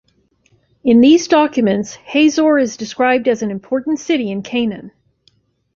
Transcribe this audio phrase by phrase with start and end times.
[0.83, 4.91] In these documents, Hazor is described as an important city in Canaan.